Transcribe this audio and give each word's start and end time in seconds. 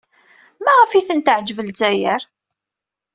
Maɣef 0.63 0.91
ay 0.93 1.03
ten-teɛjeb 1.07 1.59
Lezzayer? 1.63 2.21